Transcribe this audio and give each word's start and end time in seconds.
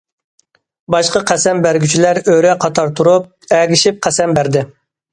باشقا 0.95 1.21
قەسەم 1.33 1.61
بەرگۈچىلەر 1.67 2.21
ئۆرە 2.33 2.57
قاتار 2.65 2.93
تۇرۇپ، 3.01 3.55
ئەگىشىپ 3.61 4.05
قەسەم 4.09 4.39
بەردى. 4.41 4.69